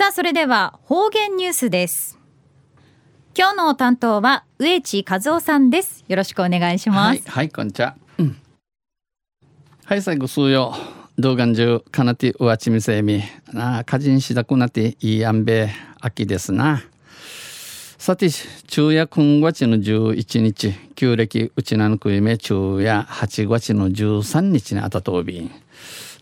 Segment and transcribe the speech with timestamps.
[0.00, 2.18] さあそれでは方言ニュースです。
[3.36, 6.06] 今日の担当は植地和夫さんです。
[6.08, 7.08] よろしくお願いします。
[7.08, 8.40] はい、はい、こんにちは、うん、
[9.84, 10.72] はい最後数曜。
[11.18, 13.22] 動画中かなてうわちみせみ。
[13.52, 15.68] なかじんしだくなっていいあんべ
[16.00, 16.82] 秋ですな。
[17.98, 20.72] さて昼夜今月の11日。
[20.94, 25.50] 旧暦うちなのくいめ昼夜8月の13日にあたとび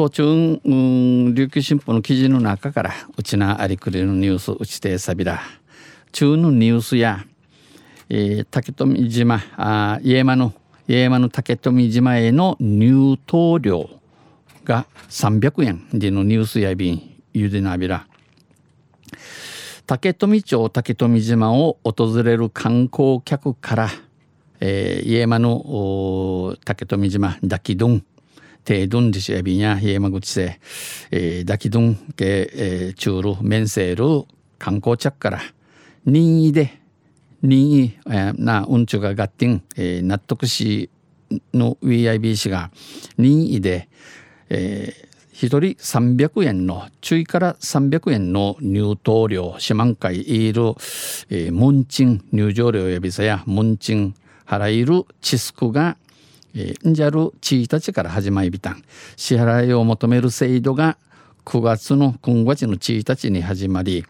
[0.00, 5.42] 途中、うん、琉球新報の記事の中からうちなありくりのニュースうちてさびら
[6.12, 7.26] 中のニュースや、
[8.08, 10.54] えー、竹富島あ家間の
[10.88, 13.90] 家間の竹富島への入島料
[14.64, 18.06] が300円でのニュースやびんゆでなびら。
[19.86, 23.90] 竹富町竹富島を訪れる観光客から、
[24.60, 28.02] えー、家間の竹富島ダキドン
[28.64, 30.60] テドンディシエビンや家間口せ、
[31.10, 34.26] えー、ダキドンけ、えー、チュールメンセール
[34.58, 35.40] 観光客から
[36.04, 36.80] 任意で
[37.42, 40.90] 任意、えー、なうんちゅががってん、えー、納得し
[41.54, 42.70] の VIB 氏が
[43.16, 43.88] 任意で、
[44.48, 50.62] えー、1人300円の注意から300円の入島料四万回いる、
[51.30, 54.14] えー、門賃入場料やびさや門賃
[54.46, 55.96] 払いるチスクが
[56.54, 58.82] えー、んじゃる1日から始まりびたん。
[59.16, 60.96] 支払いを求める制度が
[61.44, 64.04] 9月の今月の1日に始まり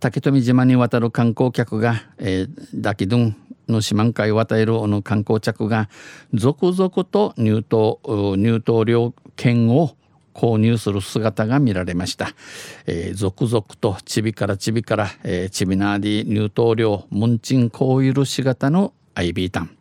[0.00, 3.36] 竹富島に渡る観光客が、えー、ダキドン
[3.68, 5.88] の四万回渡るの観光客が
[6.34, 8.00] 続々と入島
[8.36, 9.96] 入島料券を
[10.34, 12.34] 購入する姿が見られました、
[12.86, 19.76] えー、続々とちびからちびから、えー、ちびなーディ入島料ムンチンコーイル姿のアイビータン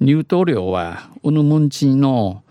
[0.00, 2.42] 入島料はうぬむんちの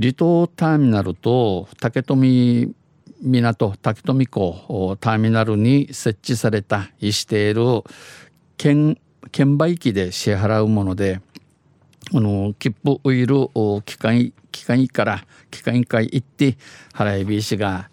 [0.00, 2.74] 離島ターミナルと竹富
[3.22, 7.82] 港竹富港ターミナルに設置されたしている
[8.56, 8.98] 券
[9.32, 11.20] 券売機で支払うもので
[12.16, 13.48] あの切符ウイル
[13.84, 16.56] 機関機関から機関会行って
[16.92, 17.90] 払い火師が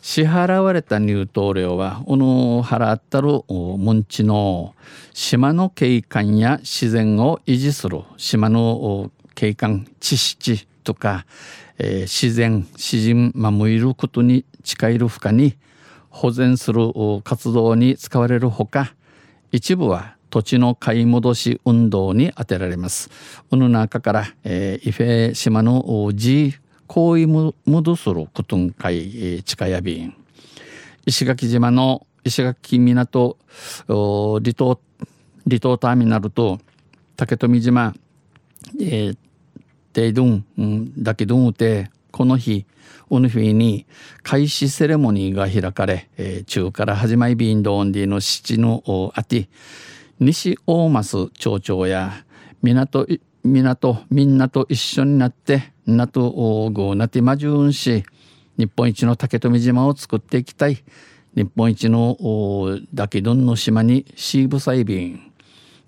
[0.00, 4.74] 支払われた入島料はこの払ったる門地の
[5.12, 11.26] 島の景観や自然を維持する島の景観地質とか、
[11.76, 15.58] えー、自然自然守ることに近いる負荷に
[16.08, 16.90] 保全する
[17.22, 18.94] 活動に使われるほか
[19.52, 23.10] 一部は土地の買い戻し運動に充てられます。
[23.50, 26.54] この中から、えー、伊勢島の G
[26.86, 27.26] 行為
[27.66, 30.14] 戻することんかい近やびん
[31.04, 33.36] 石垣島の石垣港
[33.88, 34.80] 離島
[35.46, 36.60] 離島ターミナルと
[37.16, 37.94] 竹富島
[38.80, 39.16] えー、
[39.92, 42.64] テイドン、うん、だけどんてこの日
[43.08, 43.86] この日に
[44.22, 49.48] 開始セレモニーが開かれ、えー、中から始まりビンドオンディの七のあて
[50.20, 52.24] 西大増町長や
[52.62, 53.06] 港
[53.44, 58.04] 港みんなと一緒になってなとごなてまじゅんし
[58.58, 60.82] 日本一の竹富島を作っていきたい。
[61.36, 62.18] 日本一の
[62.92, 65.32] ダキドンの島にシーブサイビン。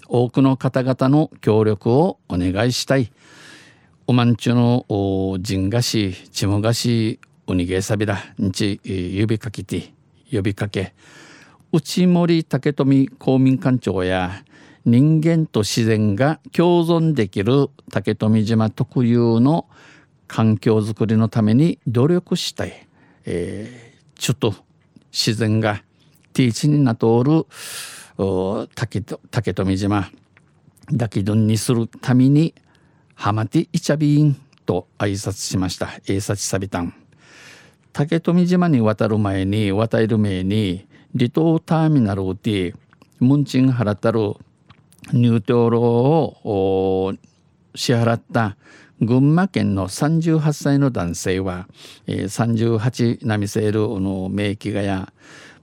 [0.06, 3.10] 多くの方々の協力をお願いしたい。
[4.06, 4.86] おまんちゅの
[5.40, 9.92] ジンガシチモガシウニゲサビラんち指かけて
[10.30, 10.94] 呼びかけ。
[11.72, 14.42] 内森竹富公民館長や
[14.84, 19.68] 人間と自然が共存できる竹富島特有の
[20.26, 22.86] 環境づくりのために努力したい、
[23.24, 24.54] えー、ちょっと
[25.12, 25.82] 自然が
[26.32, 27.46] ティーチになとおる
[28.74, 30.10] 竹竹富島
[30.92, 32.54] だけどにするために
[33.14, 36.00] ハマティイチャビーンと挨拶しました。
[36.08, 36.94] 英察サビタン
[37.92, 42.74] 竹富島に渡る前に渡る前に離島ターミナルをて
[43.18, 44.34] ムンチン払ったる
[45.12, 47.14] 入島料を
[47.74, 48.56] 支払った。
[49.02, 51.68] 群馬県の38歳の男性は、
[52.06, 55.10] えー、38波セールの名機がや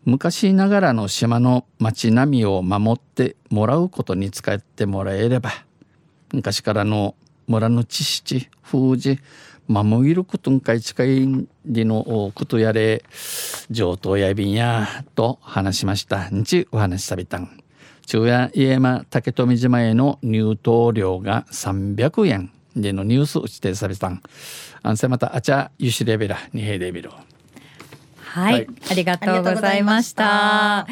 [0.05, 5.51] 昔ながらの島の町並みを守ってもらうことに使ってもらえれば
[6.33, 9.19] 昔からの村の知識風事
[9.67, 13.03] 守ることんかい近いりのことやれ
[13.69, 16.29] 上等やびんやと話しました。
[16.29, 17.63] んちお話しさびたん。
[18.05, 22.51] 昼夜家山竹富島への入島料が300円。
[22.75, 24.21] でのニュース指定されたん。
[24.83, 27.09] あんせまたあちゃゆしレベラにへレベル。
[28.37, 30.87] はい、はい、ありがとうございました